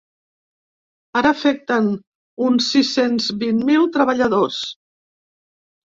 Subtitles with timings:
[1.21, 1.91] Ara afecten
[2.49, 4.63] uns sis-cents vint mil treballadors.